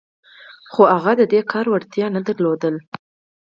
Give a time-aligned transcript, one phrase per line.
[0.71, 2.69] خو هغه د دې کار وړتیا نه درلوده